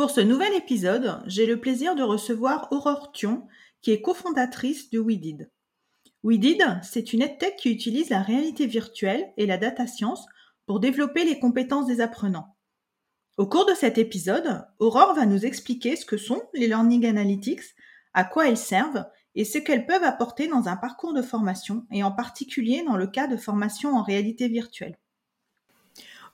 [0.00, 3.46] Pour ce nouvel épisode, j'ai le plaisir de recevoir Aurore Thion,
[3.82, 5.50] qui est cofondatrice de WeDid.
[6.24, 10.24] WeDid, c'est une EdTech qui utilise la réalité virtuelle et la data science
[10.64, 12.56] pour développer les compétences des apprenants.
[13.36, 17.74] Au cours de cet épisode, Aurore va nous expliquer ce que sont les Learning Analytics,
[18.14, 19.04] à quoi elles servent
[19.34, 23.06] et ce qu'elles peuvent apporter dans un parcours de formation et en particulier dans le
[23.06, 24.98] cas de formation en réalité virtuelle.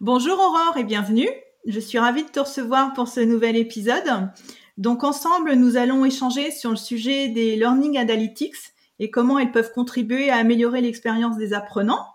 [0.00, 1.26] Bonjour Aurore et bienvenue.
[1.66, 4.30] Je suis ravie de te recevoir pour ce nouvel épisode.
[4.78, 8.54] Donc ensemble, nous allons échanger sur le sujet des Learning Analytics
[9.00, 12.06] et comment elles peuvent contribuer à améliorer l'expérience des apprenants.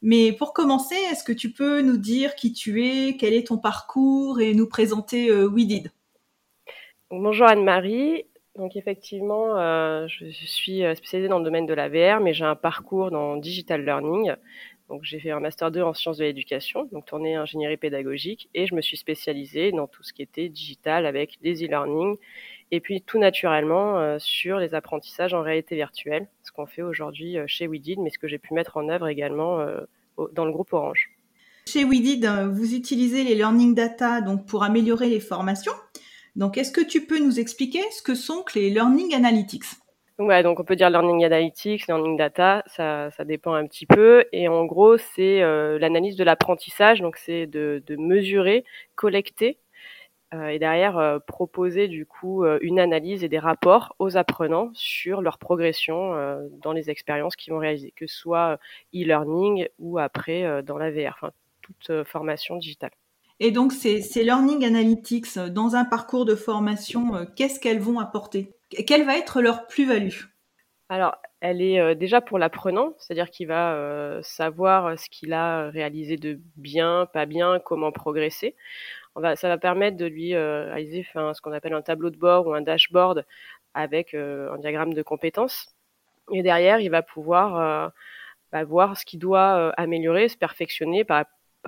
[0.00, 3.58] Mais pour commencer, est-ce que tu peux nous dire qui tu es, quel est ton
[3.58, 5.90] parcours et nous présenter euh, WeDid
[7.10, 8.26] Bonjour Anne-Marie.
[8.54, 12.54] Donc effectivement, euh, je suis spécialisée dans le domaine de la VR, mais j'ai un
[12.54, 14.34] parcours dans digital learning.
[14.88, 18.66] Donc j'ai fait un master 2 en sciences de l'éducation, donc tourné ingénierie pédagogique, et
[18.66, 22.16] je me suis spécialisée dans tout ce qui était digital avec les e-learning,
[22.70, 27.36] et puis tout naturellement euh, sur les apprentissages en réalité virtuelle, ce qu'on fait aujourd'hui
[27.36, 29.80] euh, chez WeDid, mais ce que j'ai pu mettre en œuvre également euh,
[30.32, 31.10] dans le groupe Orange.
[31.66, 35.74] Chez WeDid, vous utilisez les learning data donc pour améliorer les formations.
[36.34, 39.64] Donc est-ce que tu peux nous expliquer ce que sont les learning analytics?
[40.18, 44.24] Donc on peut dire learning analytics, learning data, ça, dépend un petit peu.
[44.32, 48.64] Et en gros, c'est euh, l'analyse de l'apprentissage, donc c'est de, mesurer,
[48.96, 49.58] collecter
[50.34, 55.22] euh, et derrière euh, proposer du coup une analyse et des rapports aux apprenants sur
[55.22, 56.14] leur progression
[56.62, 58.58] dans les expériences qu'ils vont réaliser, que ce soit
[58.92, 61.30] e-learning ou après dans la VR, enfin
[61.62, 62.90] toute formation digitale.
[63.38, 68.57] Et donc ces, ces learning analytics dans un parcours de formation, qu'est-ce qu'elles vont apporter?
[68.70, 70.24] Quelle va être leur plus-value?
[70.90, 75.32] Alors, elle est euh, déjà pour l'apprenant, c'est-à-dire qu'il va euh, savoir euh, ce qu'il
[75.34, 78.56] a réalisé de bien, pas bien, comment progresser.
[79.34, 82.60] Ça va permettre de lui réaliser ce qu'on appelle un tableau de bord ou un
[82.60, 83.26] dashboard
[83.74, 85.74] avec un diagramme de compétences.
[86.32, 87.92] Et derrière, il va pouvoir
[88.52, 91.02] bah, voir ce qu'il doit améliorer, se perfectionner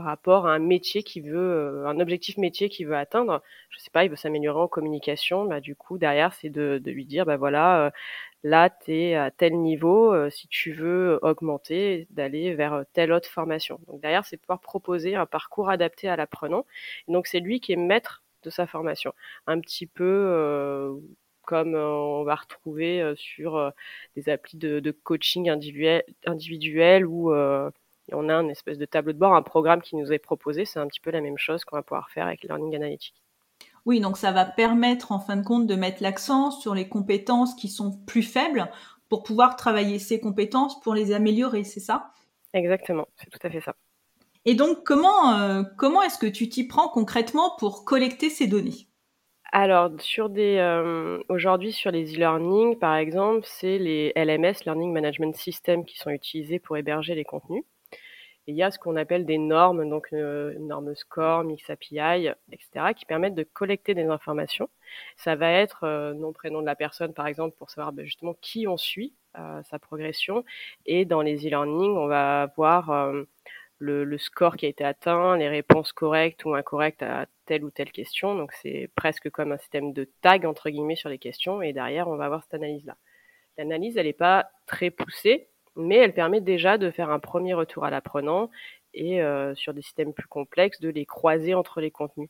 [0.00, 3.42] par rapport à un métier qui veut, euh, un objectif métier qu'il veut atteindre.
[3.68, 5.44] Je sais pas, il veut s'améliorer en communication.
[5.44, 7.90] Bah, du coup, derrière, c'est de, de, lui dire, bah voilà, euh,
[8.42, 10.14] là, tu es à tel niveau.
[10.14, 13.78] Euh, si tu veux augmenter, d'aller vers telle autre formation.
[13.88, 16.64] Donc derrière, c'est pouvoir proposer un parcours adapté à l'apprenant.
[17.06, 19.12] Donc c'est lui qui est maître de sa formation.
[19.46, 20.98] Un petit peu
[21.42, 23.72] comme on va retrouver sur
[24.16, 27.32] des applis de, de coaching individuel, individuel ou
[28.12, 30.64] on a une espèce de tableau de bord, un programme qui nous est proposé.
[30.64, 33.14] C'est un petit peu la même chose qu'on va pouvoir faire avec Learning Analytics.
[33.86, 37.54] Oui, donc ça va permettre en fin de compte de mettre l'accent sur les compétences
[37.54, 38.70] qui sont plus faibles
[39.08, 42.12] pour pouvoir travailler ces compétences pour les améliorer, c'est ça?
[42.52, 43.74] Exactement, c'est tout à fait ça.
[44.44, 48.86] Et donc comment euh, comment est-ce que tu t'y prends concrètement pour collecter ces données?
[49.52, 55.34] Alors, sur des euh, aujourd'hui sur les e-learning, par exemple, c'est les LMS, Learning Management
[55.34, 57.64] System, qui sont utilisés pour héberger les contenus
[58.50, 62.92] il y a ce qu'on appelle des normes, donc euh, normes SCORE, Mix API, etc.,
[62.96, 64.68] qui permettent de collecter des informations.
[65.16, 68.34] Ça va être euh, nom, prénom de la personne, par exemple, pour savoir ben, justement
[68.40, 70.44] qui on suit, euh, sa progression.
[70.86, 73.12] Et dans les e-learning, on va voir
[73.78, 77.70] le, le, score qui a été atteint, les réponses correctes ou incorrectes à telle ou
[77.70, 78.34] telle question.
[78.34, 81.62] Donc c'est presque comme un système de tag, entre guillemets, sur les questions.
[81.62, 82.96] Et derrière, on va avoir cette analyse-là.
[83.58, 87.84] L'analyse, elle n'est pas très poussée, mais elle permet déjà de faire un premier retour
[87.84, 88.50] à l'apprenant
[88.94, 92.28] et euh, sur des systèmes plus complexes, de les croiser entre les contenus.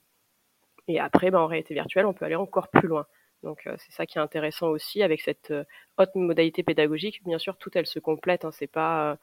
[0.89, 3.07] Et après, ben, en réalité virtuelle, on peut aller encore plus loin.
[3.43, 5.65] Donc euh, c'est ça qui est intéressant aussi avec cette euh,
[5.99, 7.23] haute modalité pédagogique.
[7.25, 8.45] Bien sûr, tout elle se complète.
[8.45, 9.19] Hein, c'est pas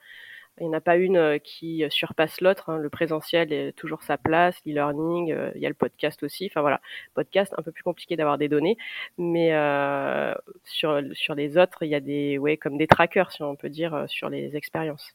[0.59, 2.69] il n'y en a pas une euh, qui surpasse l'autre.
[2.69, 2.77] Hein.
[2.77, 6.47] Le présentiel est toujours sa place, l'e-learning, euh, il y a le podcast aussi.
[6.47, 6.81] Enfin voilà,
[7.13, 8.77] podcast un peu plus compliqué d'avoir des données,
[9.17, 10.33] mais euh,
[10.63, 10.95] sur
[11.35, 14.29] les autres, il y a des ouais comme des trackers si on peut dire sur
[14.29, 15.13] les expériences.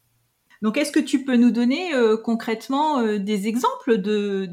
[0.62, 1.90] Donc, est-ce que tu peux nous donner
[2.22, 4.46] concrètement des exemples de,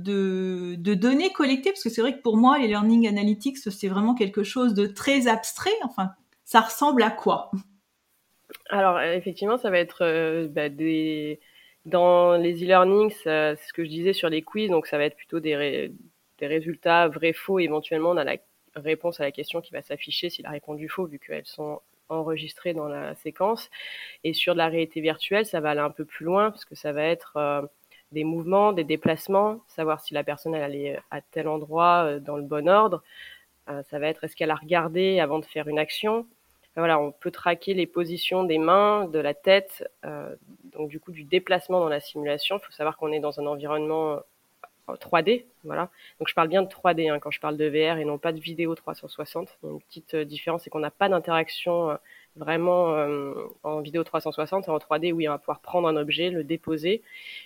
[0.96, 1.70] données collectées?
[1.70, 4.88] Parce que c'est vrai que pour moi, les learning analytics, c'est vraiment quelque chose de
[4.88, 5.70] très abstrait.
[5.84, 6.10] Enfin,
[6.46, 7.52] ça ressemble à quoi?
[8.70, 11.40] Alors effectivement, ça va être euh, bah, des
[11.86, 15.16] dans les e-learning, c'est ce que je disais sur les quiz, donc ça va être
[15.16, 15.92] plutôt des,
[16.42, 17.60] résultats vrais, faux.
[17.60, 18.38] Éventuellement, on a la
[18.76, 22.74] réponse à la question qui va s'afficher s'il a répondu faux, vu qu'elles sont enregistrées
[22.74, 23.70] dans la séquence.
[24.24, 26.92] Et sur la réalité virtuelle, ça va aller un peu plus loin, parce que ça
[26.92, 27.62] va être euh,
[28.12, 32.38] des mouvements, des déplacements, savoir si la personne elle allait à tel endroit euh, dans
[32.38, 33.04] le bon ordre.
[33.70, 36.28] Euh, ça va être est-ce qu'elle a regardé avant de faire une action?
[36.76, 39.90] Voilà, on peut traquer les positions des mains, de la tête,
[40.72, 42.58] donc du coup du déplacement dans la simulation.
[42.58, 44.22] Il faut savoir qu'on est dans un environnement
[44.98, 45.90] 3D, voilà.
[46.20, 48.32] Donc je parle bien de 3D hein, quand je parle de VR et non pas
[48.32, 49.58] de vidéo 360.
[49.64, 51.96] une petite euh, différence, c'est qu'on n'a pas d'interaction euh,
[52.36, 53.34] vraiment euh,
[53.64, 57.02] en vidéo 360 et en 3D, oui, on va pouvoir prendre un objet, le déposer,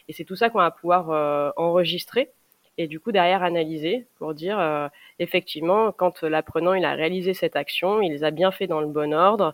[0.07, 2.31] et c'est tout ça qu'on va pouvoir enregistrer
[2.77, 4.89] et du coup derrière analyser pour dire
[5.19, 8.87] effectivement quand l'apprenant il a réalisé cette action, il les a bien fait dans le
[8.87, 9.53] bon ordre,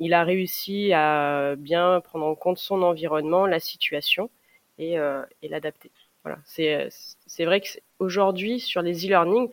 [0.00, 4.30] il a réussi à bien prendre en compte son environnement, la situation
[4.78, 5.90] et, et l'adapter.
[6.24, 9.50] Voilà, c'est c'est vrai qu'aujourd'hui sur les e-learning,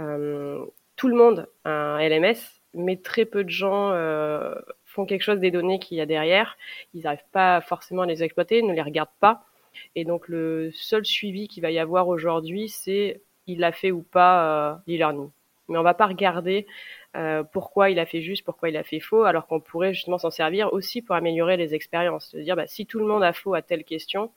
[0.00, 0.64] euh,
[0.96, 2.36] tout le monde a un LMS,
[2.74, 4.54] mais très peu de gens euh,
[4.84, 6.56] font quelque chose des données qu'il y a derrière.
[6.94, 9.44] Ils n'arrivent pas forcément à les exploiter, ne les regardent pas.
[9.94, 14.02] Et donc le seul suivi qu'il va y avoir aujourd'hui, c'est il a fait ou
[14.02, 15.30] pas euh, l'e-learning.
[15.68, 16.66] Mais on va pas regarder
[17.16, 20.18] euh, pourquoi il a fait juste, pourquoi il a fait faux, alors qu'on pourrait justement
[20.18, 22.34] s'en servir aussi pour améliorer les expériences.
[22.34, 24.32] De dire, bah, si tout le monde a faux à telle question,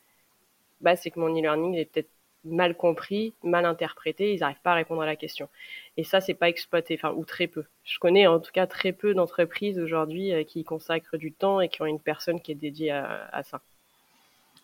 [0.81, 2.09] bah, c'est que mon e-learning est peut-être
[2.45, 5.49] mal compris, mal interprété, ils n'arrivent pas à répondre à la question.
[5.97, 7.63] Et ça, c'est pas exploité, enfin, ou très peu.
[7.83, 11.69] Je connais en tout cas très peu d'entreprises aujourd'hui euh, qui consacrent du temps et
[11.69, 13.61] qui ont une personne qui est dédiée à, ça.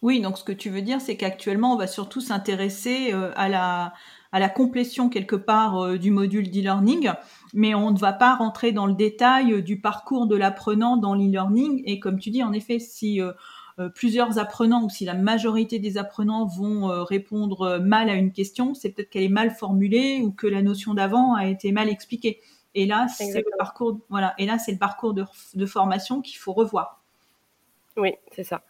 [0.01, 3.49] Oui, donc ce que tu veux dire, c'est qu'actuellement, on va surtout s'intéresser euh, à
[3.49, 3.93] la,
[4.31, 7.11] à la complétion quelque part euh, du module d'e-learning,
[7.53, 11.83] mais on ne va pas rentrer dans le détail du parcours de l'apprenant dans l'e-learning.
[11.85, 13.21] Et comme tu dis, en effet, si
[13.79, 18.15] euh, plusieurs apprenants ou si la majorité des apprenants vont euh, répondre euh, mal à
[18.15, 21.71] une question, c'est peut-être qu'elle est mal formulée ou que la notion d'avant a été
[21.71, 22.41] mal expliquée.
[22.75, 24.33] Et là, c'est le parcours, voilà.
[24.37, 27.01] Et là, c'est le parcours de, formation qu'il faut revoir.
[27.95, 28.61] Oui, c'est ça.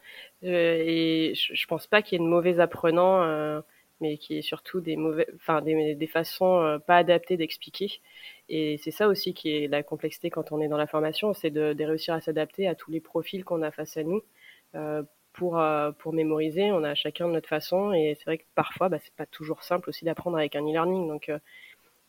[0.41, 3.61] Et je, ne pense pas qu'il y ait de mauvais apprenants,
[4.01, 7.99] mais qu'il y ait surtout des mauvais, enfin des, des façons pas adaptées d'expliquer.
[8.49, 11.51] Et c'est ça aussi qui est la complexité quand on est dans la formation, c'est
[11.51, 14.23] de, de réussir à s'adapter à tous les profils qu'on a face à nous
[14.75, 15.03] euh,
[15.33, 16.71] pour, euh, pour mémoriser.
[16.71, 19.63] On a chacun de notre façon et c'est vrai que parfois, bah, c'est pas toujours
[19.63, 21.07] simple aussi d'apprendre avec un e-learning.
[21.07, 21.39] Donc, euh,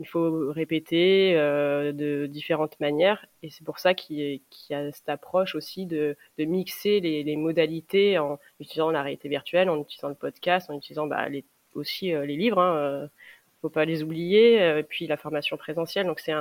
[0.01, 5.55] il faut répéter de différentes manières et c'est pour ça qu'il y, a cette approche
[5.55, 10.75] aussi de, mixer les, modalités en utilisant la réalité virtuelle, en utilisant le podcast, en
[10.75, 11.29] utilisant bah,
[11.75, 12.59] aussi les livres.
[12.59, 13.11] Hein,
[13.61, 16.07] faut pas les oublier, et puis la formation présentielle.
[16.07, 16.33] Donc c'est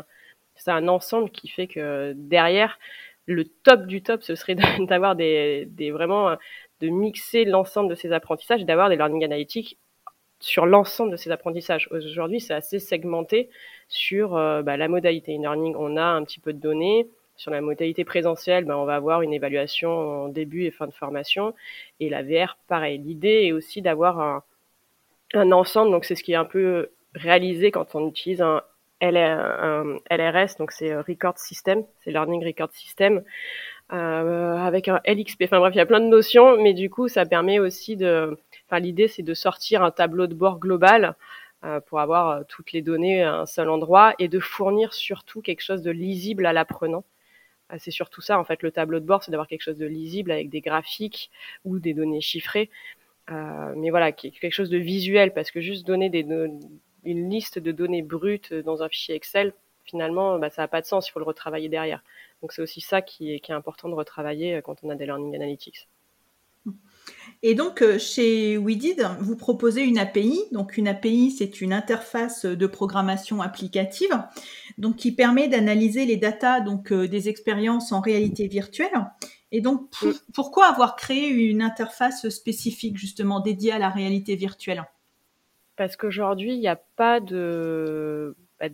[0.72, 2.80] un, ensemble qui fait que derrière,
[3.26, 6.38] le top du top, ce serait d'avoir vraiment
[6.82, 9.78] de mixer l'ensemble de ces apprentissages et d'avoir des learning analytics
[10.40, 11.88] sur l'ensemble de ces apprentissages.
[11.92, 13.50] Aujourd'hui, c'est assez segmenté
[13.88, 15.76] sur euh, bah, la modalité e-learning.
[15.78, 17.08] On a un petit peu de données.
[17.36, 20.94] Sur la modalité présentielle, bah, on va avoir une évaluation en début et fin de
[20.94, 21.54] formation.
[22.00, 22.98] Et la VR, pareil.
[22.98, 24.44] L'idée est aussi d'avoir un,
[25.34, 25.92] un ensemble.
[25.92, 28.62] Donc, c'est ce qui est un peu réalisé quand on utilise un
[29.02, 33.24] un LRS, donc c'est euh, Record System, c'est Learning Record System,
[33.94, 35.44] euh, avec un LXP.
[35.44, 38.38] Enfin bref, il y a plein de notions, mais du coup, ça permet aussi de.
[38.70, 41.16] Enfin, l'idée, c'est de sortir un tableau de bord global
[41.64, 45.42] euh, pour avoir euh, toutes les données à un seul endroit et de fournir surtout
[45.42, 47.04] quelque chose de lisible à l'apprenant.
[47.72, 49.86] Euh, c'est surtout ça, en fait, le tableau de bord, c'est d'avoir quelque chose de
[49.86, 51.32] lisible avec des graphiques
[51.66, 52.70] ou des données chiffrées.
[53.32, 56.26] Euh, mais voilà, quelque chose de visuel, parce que juste donner des,
[57.04, 59.54] une liste de données brutes dans un fichier Excel,
[59.84, 62.04] finalement, bah, ça n'a pas de sens, il faut le retravailler derrière.
[62.42, 64.96] Donc c'est aussi ça qui est, qui est, important de retravailler euh, quand on a
[64.96, 65.88] des Learning Analytics.
[67.42, 70.42] Et donc, euh, chez WeDid, vous proposez une API.
[70.52, 74.22] Donc, une API, c'est une interface de programmation applicative,
[74.78, 79.08] donc qui permet d'analyser les datas donc euh, des expériences en réalité virtuelle.
[79.52, 79.90] Et donc,
[80.34, 84.84] pourquoi avoir créé une interface spécifique justement dédiée à la réalité virtuelle?
[85.76, 88.68] Parce qu'aujourd'hui, il n'y a pas de, bah,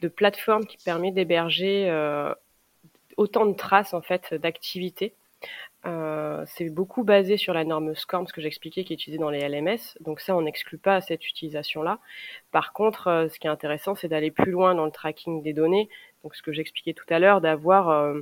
[0.00, 2.32] de plateforme qui permet d'héberger euh,
[3.16, 5.14] autant de traces en fait d'activités.
[5.86, 9.30] Euh, c'est beaucoup basé sur la norme SCORM, ce que j'expliquais, qui est utilisée dans
[9.30, 9.98] les LMS.
[10.00, 11.98] Donc ça, on n'exclut pas cette utilisation-là.
[12.52, 15.52] Par contre, euh, ce qui est intéressant, c'est d'aller plus loin dans le tracking des
[15.52, 15.88] données.
[16.22, 18.14] Donc ce que j'expliquais tout à l'heure, d'avoir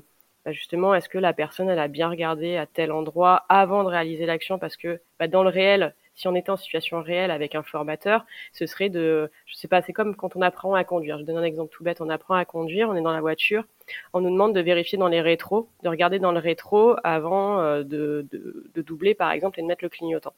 [0.45, 3.89] bah, justement, est-ce que la personne, elle a bien regardé à tel endroit avant de
[3.89, 4.59] réaliser l'action?
[4.59, 8.27] Parce que bah, dans le réel, si on était en situation réelle avec un formateur,
[8.53, 11.19] ce serait de, je sais pas, c'est comme quand on apprend à conduire.
[11.19, 13.65] Je donne un exemple tout bête, on apprend à conduire, on est dans la voiture,
[14.13, 17.83] on nous demande de vérifier dans les rétros, de regarder dans le rétro avant euh,
[17.83, 20.35] de, de, doubler par exemple et de mettre le clignotant.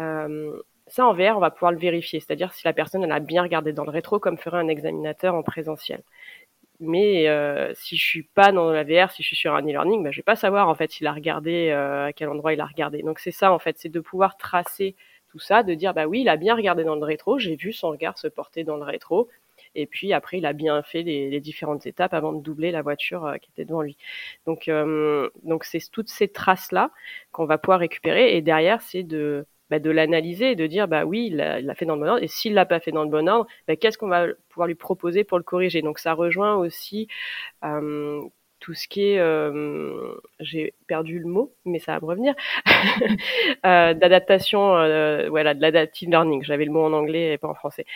[0.00, 3.20] Euh, Ça, en VR, on va pouvoir le vérifier, c'est-à-dire si la personne elle a
[3.20, 6.02] bien regardé dans le rétro, comme ferait un examinateur en présentiel.
[6.80, 10.02] Mais euh, si je suis pas dans la VR, si je suis sur un e-learning,
[10.02, 12.60] ben, je vais pas savoir en fait s'il a regardé, euh, à quel endroit il
[12.60, 13.02] a regardé.
[13.02, 14.96] Donc c'est ça en fait, c'est de pouvoir tracer
[15.28, 17.72] tout ça, de dire bah oui, il a bien regardé dans le rétro, j'ai vu
[17.74, 19.28] son regard se porter dans le rétro,
[19.74, 23.26] et puis après il a bien fait les, différentes étapes avant de doubler la voiture
[23.26, 23.98] euh, qui était devant lui.
[24.46, 24.70] Donc
[25.44, 26.90] donc c'est toutes ces traces là
[27.30, 31.04] qu'on va pouvoir récupérer, et derrière c'est de bah, de l'analyser et de dire bah
[31.04, 32.22] oui, il l'a fait dans le bon ordre.
[32.22, 34.74] Et s'il l'a pas fait dans le bon ordre, bah, qu'est-ce qu'on va pouvoir lui
[34.74, 35.82] proposer pour le corriger?
[35.82, 37.08] Donc ça rejoint aussi
[37.64, 38.22] euh,
[38.60, 42.34] tout ce qui est, euh, j'ai perdu le mot, mais ça va me revenir,
[43.66, 46.42] euh, d'adaptation, euh, voilà, de l'adaptive learning.
[46.44, 47.86] J'avais le mot en anglais et pas en français.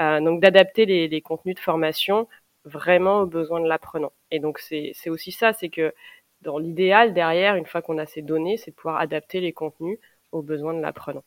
[0.00, 2.28] Euh, donc d'adapter les, les, contenus de formation
[2.64, 4.12] vraiment aux besoins de l'apprenant.
[4.30, 5.94] Et donc c'est aussi ça, c'est que
[6.40, 9.98] dans l'idéal derrière, une fois qu'on a ces données, c'est de pouvoir adapter les contenus
[10.34, 11.24] aux besoins de l'apprenant.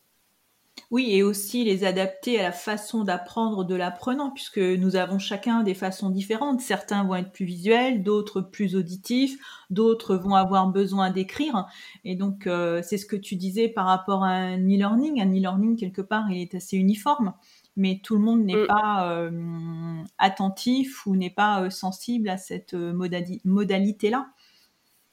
[0.90, 5.64] Oui, et aussi les adapter à la façon d'apprendre de l'apprenant, puisque nous avons chacun
[5.64, 6.62] des façons différentes.
[6.62, 9.38] Certains vont être plus visuels, d'autres plus auditifs,
[9.70, 11.66] d'autres vont avoir besoin d'écrire.
[12.06, 15.22] Et donc, euh, c'est ce que tu disais par rapport à un e-learning.
[15.22, 17.34] Un e-learning, quelque part, il est assez uniforme,
[17.76, 18.68] mais tout le monde n'est mm.
[18.68, 24.30] pas euh, attentif ou n'est pas euh, sensible à cette modalité-là.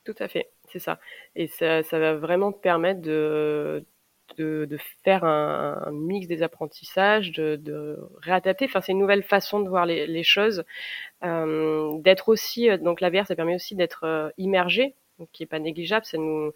[0.05, 0.99] Tout à fait c'est ça.
[1.37, 3.87] Et ça, ça, va vraiment permettre de,
[4.39, 8.65] de, faire un, mix des apprentissages, de, de réadapter.
[8.65, 10.65] Enfin, c'est une nouvelle façon de voir les, choses,
[11.25, 12.69] euh, d'être aussi.
[12.69, 14.97] Euh, donc la VR, ça permet aussi d'être euh, immergé,
[15.33, 16.05] qui est pas négligeable.
[16.07, 16.53] Ça nous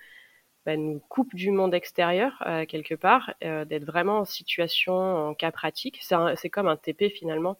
[0.66, 6.00] bah, nous coupe du monde extérieur quelque part, d'être vraiment en situation, en cas pratique.
[6.02, 7.56] C'est comme un TP finalement.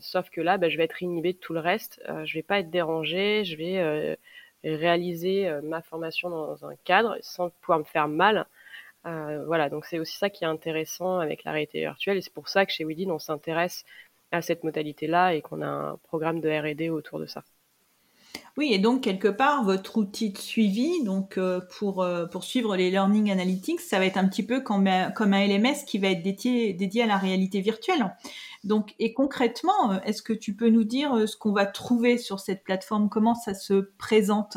[0.00, 2.02] Sauf que là, bah, je vais être inhibé de tout le reste.
[2.24, 3.44] Je vais pas être dérangé.
[3.44, 4.18] Je vais
[4.64, 8.46] réaliser euh, ma formation dans un cadre sans pouvoir me faire mal.
[9.06, 12.32] Euh, voilà, donc c'est aussi ça qui est intéressant avec la réalité virtuelle et c'est
[12.32, 13.84] pour ça que chez Widin on s'intéresse
[14.32, 17.44] à cette modalité-là et qu'on a un programme de R&D autour de ça.
[18.56, 22.76] Oui, et donc quelque part, votre outil de suivi, donc euh, pour, euh, pour suivre
[22.76, 26.08] les learning analytics, ça va être un petit peu comme, comme un LMS qui va
[26.08, 28.14] être dédié, dédié à la réalité virtuelle.
[28.62, 32.38] Donc, et concrètement, euh, est-ce que tu peux nous dire ce qu'on va trouver sur
[32.38, 33.08] cette plateforme?
[33.08, 34.56] Comment ça se présente?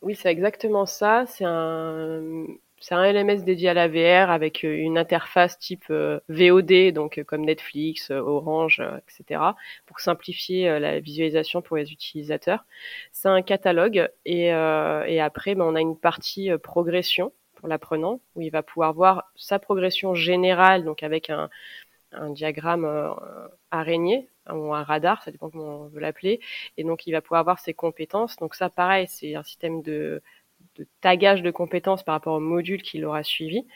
[0.00, 1.24] Oui, c'est exactement ça.
[1.26, 2.46] C'est un
[2.82, 7.18] c'est un LMS dédié à la VR avec euh, une interface type euh, VOD, donc
[7.18, 9.40] euh, comme Netflix, Orange, etc.,
[9.86, 12.64] pour simplifier la visualisation pour les utilisateurs.
[13.12, 18.50] C'est un catalogue et, après, ben, on a une partie progression pour l'apprenant où il
[18.50, 21.48] va pouvoir voir sa progression générale, donc avec un
[22.30, 23.14] diagramme
[23.70, 26.40] araignée ou un radar, ça dépend comment on veut l'appeler,
[26.76, 28.36] et donc il va pouvoir voir ses compétences.
[28.36, 30.22] Donc ça, pareil, c'est un système de
[30.76, 33.66] de tagage de compétences par rapport au module qu'il aura suivi.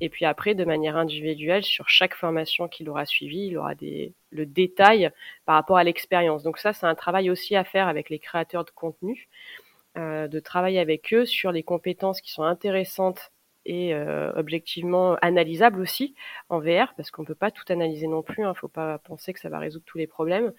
[0.00, 4.14] Et puis après, de manière individuelle, sur chaque formation qu'il aura suivi, il aura des,
[4.30, 5.10] le détail
[5.46, 6.42] par rapport à l'expérience.
[6.42, 9.28] Donc ça, c'est un travail aussi à faire avec les créateurs de contenu,
[9.96, 13.30] euh, de travailler avec eux sur les compétences qui sont intéressantes
[13.66, 16.14] et euh, objectivement analysable aussi
[16.48, 18.42] en VR parce qu'on peut pas tout analyser non plus.
[18.42, 20.52] Il hein, faut pas penser que ça va résoudre tous les problèmes.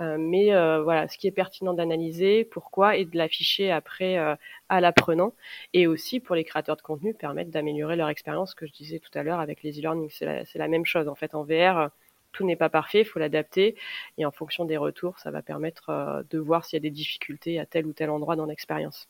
[0.00, 4.34] Euh, mais euh, voilà, ce qui est pertinent d'analyser, pourquoi et de l'afficher après euh,
[4.68, 5.34] à l'apprenant
[5.72, 8.54] et aussi pour les créateurs de contenu permettre d'améliorer leur expérience.
[8.54, 11.14] Que je disais tout à l'heure avec les e-learning, c'est la, la, même chose en
[11.14, 11.90] fait en VR.
[12.32, 13.76] Tout n'est pas parfait, il faut l'adapter
[14.18, 17.58] et en fonction des retours, ça va permettre de voir s'il y a des difficultés
[17.60, 19.08] à tel ou tel endroit dans l'expérience.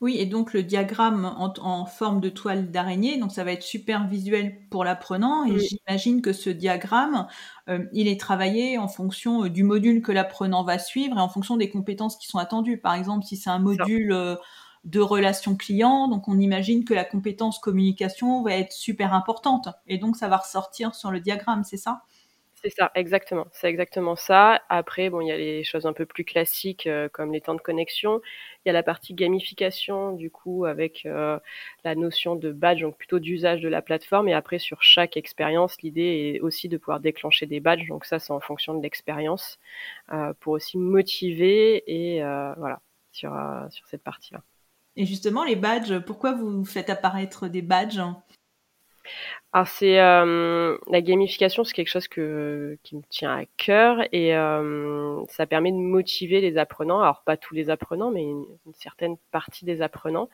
[0.00, 3.64] Oui, et donc le diagramme en, en forme de toile d'araignée, donc ça va être
[3.64, 5.44] super visuel pour l'apprenant.
[5.44, 5.66] Et oui.
[5.68, 7.26] j'imagine que ce diagramme,
[7.68, 11.28] euh, il est travaillé en fonction euh, du module que l'apprenant va suivre et en
[11.28, 12.78] fonction des compétences qui sont attendues.
[12.78, 14.36] Par exemple, si c'est un module euh,
[14.84, 19.68] de relation client, donc on imagine que la compétence communication va être super importante.
[19.88, 22.02] Et donc ça va ressortir sur le diagramme, c'est ça?
[22.62, 23.46] C'est ça, exactement.
[23.52, 24.62] C'est exactement ça.
[24.68, 27.54] Après, bon, il y a les choses un peu plus classiques euh, comme les temps
[27.54, 28.20] de connexion.
[28.64, 31.38] Il y a la partie gamification, du coup, avec euh,
[31.84, 34.28] la notion de badge, donc plutôt d'usage de la plateforme.
[34.28, 37.86] Et après, sur chaque expérience, l'idée est aussi de pouvoir déclencher des badges.
[37.88, 39.58] Donc ça, c'est en fonction de l'expérience
[40.12, 42.80] euh, pour aussi motiver et voilà
[43.12, 43.32] sur
[43.70, 44.42] sur cette partie-là.
[44.96, 48.00] Et justement, les badges, pourquoi vous faites apparaître des badges?
[49.54, 54.36] Alors c'est euh, la gamification, c'est quelque chose que, qui me tient à cœur et
[54.36, 57.00] euh, ça permet de motiver les apprenants.
[57.00, 60.28] Alors pas tous les apprenants, mais une, certaine partie des apprenants.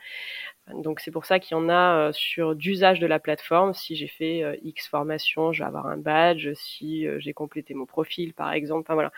[0.82, 3.72] Donc c'est pour ça qu'il y en a euh, sur d'usage de la plateforme.
[3.72, 6.52] Si j'ai fait euh, X formation, je vais avoir un badge.
[6.54, 9.12] Si euh, j'ai complété mon profil, par exemple, enfin voilà,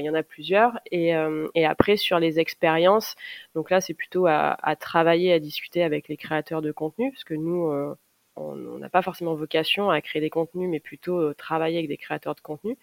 [0.00, 0.80] il y en a plusieurs.
[0.90, 1.12] Et,
[1.54, 3.14] et après sur les expériences,
[3.54, 7.24] donc là c'est plutôt à, à, travailler, à discuter avec les créateurs de contenu, parce
[7.24, 7.70] que nous
[8.40, 12.34] on n'a pas forcément vocation à créer des contenus, mais plutôt travailler avec des créateurs
[12.34, 12.76] de contenu.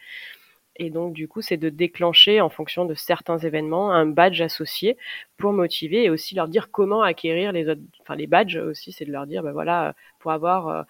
[0.78, 4.98] Et donc, du coup, c'est de déclencher en fonction de certains événements un badge associé
[5.38, 9.06] pour motiver et aussi leur dire comment acquérir les autres, enfin les badges aussi, c'est
[9.06, 10.86] de leur dire, ben voilà, pour avoir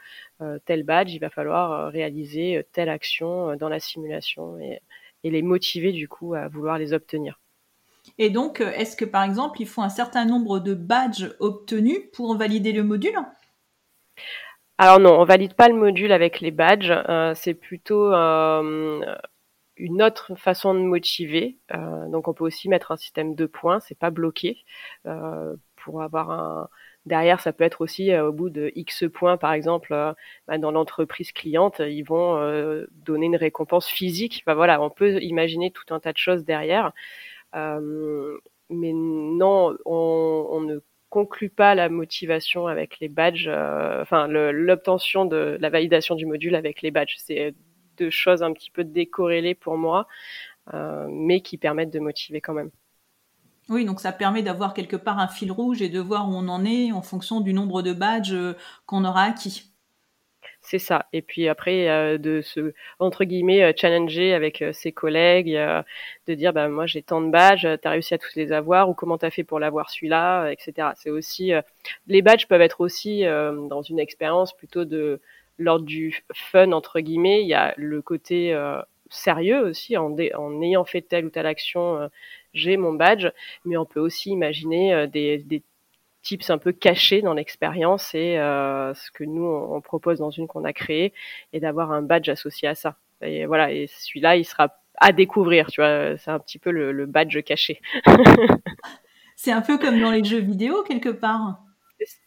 [0.65, 4.81] tel badge, il va falloir réaliser telle action dans la simulation et,
[5.23, 7.39] les motiver du coup à vouloir les obtenir.
[8.17, 11.99] Et donc, euh, est-ce que par exemple, il faut un certain nombre de badges obtenus
[12.13, 13.17] pour valider le module?
[14.77, 16.91] Alors non, on valide pas le module avec les badges.
[17.09, 19.01] Euh, c'est plutôt euh,
[19.77, 21.57] une autre façon de motiver.
[22.09, 23.79] donc, on peut aussi mettre un système de points.
[23.79, 24.63] C'est pas bloqué
[25.75, 26.69] pour avoir un
[27.05, 29.93] Derrière, ça peut être aussi au bout de X points, par exemple,
[30.47, 32.35] bah, dans l'entreprise cliente, ils vont
[32.91, 34.41] donner une récompense physique.
[34.47, 36.93] Bah, voilà, on peut imaginer tout un tas de choses derrière.
[37.55, 38.39] Euh,
[38.69, 40.79] mais non, on, ne
[41.15, 46.55] conclut pas la motivation avec les badges, euh, enfin l'obtention de la validation du module
[46.55, 47.15] avec les badges.
[47.19, 47.55] C'est
[47.95, 50.09] deux choses un petit peu décorrélées pour moi,
[50.73, 52.69] euh, mais qui permettent de motiver quand même.
[53.69, 56.49] Oui, donc ça permet d'avoir quelque part un fil rouge et de voir où on
[56.49, 58.35] en est en fonction du nombre de badges
[58.85, 59.71] qu'on aura acquis
[60.65, 61.05] c'est ça.
[61.13, 65.55] Et puis après, euh, de se, entre guillemets, euh, challenger avec euh, ses collègues,
[66.27, 68.93] de dire, bah, moi j'ai tant de badges, t'as réussi à tous les avoir, ou
[68.95, 70.89] comment t'as fait pour l'avoir celui-là, etc.
[70.95, 71.51] C'est aussi,
[72.07, 75.21] les badges peuvent être aussi dans une expérience plutôt de
[75.59, 77.41] l'ordre du fun, entre guillemets.
[77.41, 78.57] Il y a le côté
[79.09, 82.09] sérieux aussi, en, en, ayant fait telle ou telle action,
[82.53, 83.27] j'ai mon badge,
[83.65, 85.61] mais on peut aussi imaginer des, des
[86.25, 90.47] tips un peu cachés dans l'expérience et euh, ce que nous on, propose dans une
[90.47, 91.13] qu'on a créée
[91.53, 92.97] et d'avoir un badge associé à ça.
[93.21, 97.05] Et voilà, et celui-là il sera à découvrir, tu vois, c'est un petit peu le,
[97.05, 97.79] badge caché.
[99.35, 101.61] c'est un peu comme dans les jeux vidéo quelque part.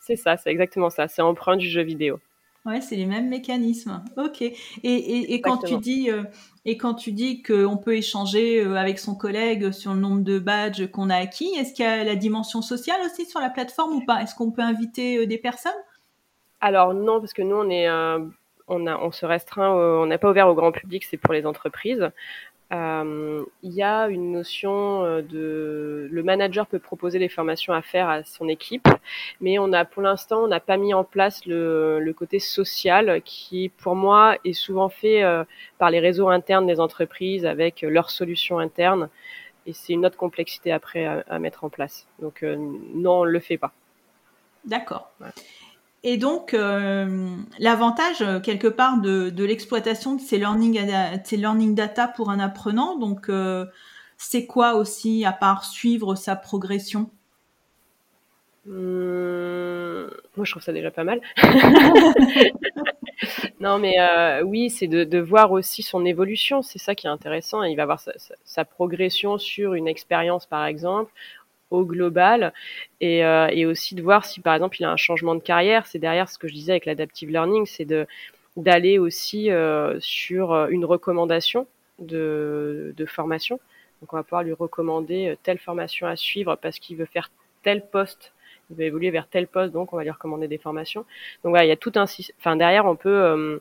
[0.01, 2.21] C'est ça, c'est exactement ça, c'est emprunt du jeu vidéo.
[2.69, 4.05] Ouais, c'est les mêmes mécanismes.
[4.19, 4.43] Ok.
[4.43, 6.25] Et, et, quand tu dis euh,
[6.67, 10.39] et quand tu dis qu'on peut échanger euh, avec son collègue sur le nombre de
[10.39, 13.95] badges qu'on a acquis, est-ce qu'il y a la dimension sociale aussi sur la plateforme
[13.95, 14.21] ou pas?
[14.21, 15.73] Est-ce qu'on peut inviter euh, des personnes?
[16.61, 17.89] Alors non, parce que nous on est
[18.71, 21.47] on, a, on se restreint, on n'a pas ouvert au grand public, c'est pour les
[21.47, 22.11] entreprises.
[22.71, 27.81] Euh, il y a une notion euh, de le manager peut proposer des formations à
[27.81, 28.87] faire à son équipe,
[29.41, 33.23] mais on a pour l'instant on n'a pas mis en place le, le, côté social
[33.25, 35.45] qui pour moi est souvent fait euh,
[35.79, 39.09] par les réseaux internes des entreprises avec leurs solutions internes
[39.65, 42.07] et c'est une autre complexité après à, à mettre en place.
[42.21, 43.73] Donc non on le fait pas.
[44.67, 45.11] D'accord.
[46.05, 50.81] Et donc, euh, l'avantage, euh, quelque part, de, l'exploitation de ces learning,
[51.25, 53.67] ces learning data pour un apprenant, donc, euh,
[54.17, 57.11] c'est quoi aussi, à part suivre sa progression?
[58.69, 61.21] Hum, Moi, je trouve ça déjà pas mal.
[63.61, 63.97] non, mais
[64.43, 66.63] oui, c'est de, voir aussi son évolution.
[66.63, 67.63] C'est ça qui est intéressant.
[67.65, 68.01] Il va voir
[68.45, 71.11] sa progression sur une expérience, par exemple,
[71.71, 72.53] au global
[73.01, 75.87] et, euh, et, aussi de voir si par exemple il a un changement de carrière.
[75.87, 78.07] C'est derrière ce que je disais avec l'adaptive learning, c'est de
[78.57, 81.67] d'aller aussi euh, sur euh, une recommandation
[82.01, 83.61] de, de formation.
[84.01, 87.31] Donc on va pouvoir lui recommander telle formation à suivre parce qu'il veut faire
[87.63, 88.33] tel poste,
[88.71, 91.01] il veut évoluer vers tel poste, donc on va lui recommander des formations.
[91.43, 92.05] Donc voilà, il y a tout un,
[92.39, 93.61] enfin derrière on peut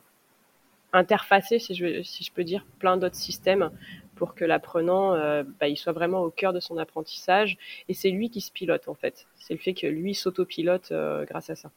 [0.92, 3.70] interfacer, si je, si je peux dire, plein d'autres systèmes
[4.18, 7.56] pour que l'apprenant euh, bah, il soit vraiment au cœur de son apprentissage.
[7.88, 9.26] Et c'est lui qui se pilote en fait.
[9.38, 11.70] C'est le fait que lui s'autopilote euh, grâce à ça.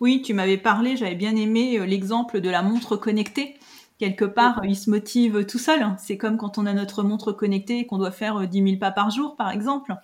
[0.00, 3.54] Oui, tu m'avais parlé, j'avais bien aimé euh, l'exemple de la montre connectée.
[3.98, 5.86] Quelque part, il se motive tout seul.
[5.98, 8.90] C'est comme quand on a notre montre connectée et qu'on doit faire 10 000 pas
[8.90, 9.94] par jour, par exemple.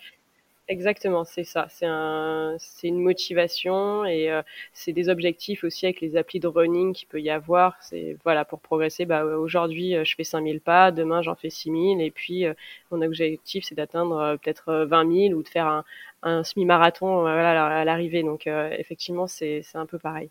[0.70, 1.66] Exactement, c'est ça.
[1.68, 4.40] C'est un, c'est une motivation et euh,
[4.72, 7.76] c'est des objectifs aussi avec les applis de running qu'il peut y avoir.
[7.82, 9.04] C'est voilà pour progresser.
[9.04, 12.54] Bah aujourd'hui euh, je fais 5000 pas, demain j'en fais 6000 et puis euh,
[12.92, 15.84] mon objectif c'est d'atteindre peut-être 20 000 ou de faire un,
[16.22, 18.22] un semi-marathon voilà, à l'arrivée.
[18.22, 20.30] Donc effectivement c'est c'est un peu pareil.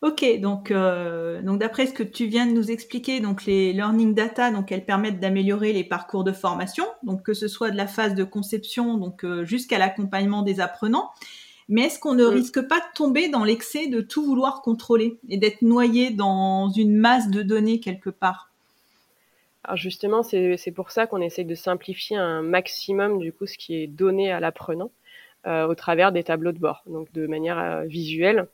[0.00, 4.14] Ok, donc, euh, donc d'après ce que tu viens de nous expliquer, donc les learning
[4.14, 7.88] data, donc elles permettent d'améliorer les parcours de formation, donc que ce soit de la
[7.88, 11.10] phase de conception, donc euh, jusqu'à l'accompagnement des apprenants.
[11.68, 15.36] Mais est-ce qu'on ne risque pas de tomber dans l'excès de tout vouloir contrôler et
[15.36, 18.50] d'être noyé dans une masse de données quelque part?
[19.64, 23.74] Alors justement, c'est pour ça qu'on essaie de simplifier un maximum du coup ce qui
[23.74, 24.92] est donné à l'apprenant
[25.46, 28.46] euh, au travers des tableaux de bord, donc de manière visuelle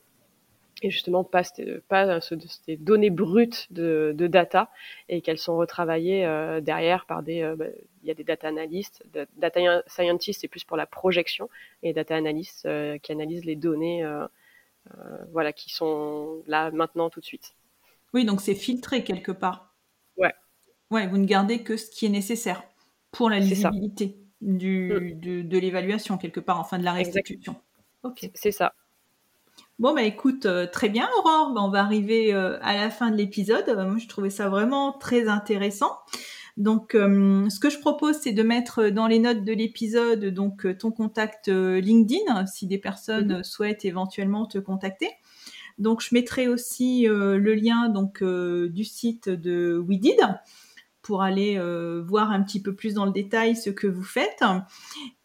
[0.85, 1.41] et justement pas,
[1.87, 4.69] pas ces données brutes de, de data
[5.09, 7.65] et qu'elles sont retravaillées euh, derrière par des euh, bah,
[8.03, 9.03] il y a des data analystes
[9.35, 11.49] data scientists c'est plus pour la projection
[11.81, 14.07] et data analysts euh, qui analysent les données
[15.31, 17.55] voilà, qui sont là maintenant tout de suite.
[18.13, 19.73] Oui, donc c'est filtré quelque part.
[20.15, 20.31] Ouais.
[20.91, 22.61] Ouais, vous ne gardez que ce qui est nécessaire
[23.09, 25.47] pour la lisibilité du, mm.
[25.47, 27.55] de, l'évaluation quelque part, enfin de la restitution.
[28.03, 28.29] Ok.
[28.35, 28.75] C'est ça.
[29.77, 33.11] Bon, bah écoute, euh, très bien Aurore, bah, on va arriver euh, à la fin
[33.11, 33.67] de l'épisode.
[33.67, 35.91] Euh, moi, je trouvais ça vraiment très intéressant.
[36.55, 40.89] Donc, ce que je propose, c'est de mettre dans les notes de l'épisode donc ton
[40.89, 43.43] contact LinkedIn si des personnes mm-hmm.
[43.43, 45.09] souhaitent éventuellement te contacter.
[45.79, 50.17] Donc, je mettrai aussi le lien donc du site de WeDid
[51.05, 54.43] pour aller euh, voir un petit peu plus dans le détail ce que vous faites.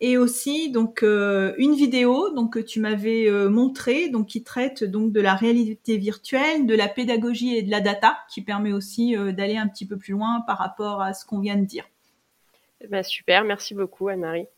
[0.01, 4.85] Et aussi donc euh, une vidéo donc que tu m'avais euh, montré donc qui traite
[4.85, 9.17] donc de la réalité virtuelle, de la pédagogie et de la data qui permet aussi
[9.33, 11.89] d'aller un petit peu plus loin par rapport à ce qu'on vient de dire.
[12.83, 14.49] Eh ben, super, merci beaucoup Anne-Marie.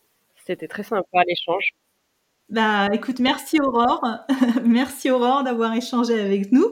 [0.45, 1.73] C'était très sympa l'échange.
[2.49, 4.05] Bah, écoute, merci Aurore.
[4.65, 6.67] merci Aurore d'avoir échangé avec nous.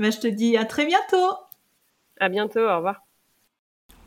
[0.00, 1.36] Bah, je te dis à très bientôt.
[2.18, 3.05] À bientôt, au revoir.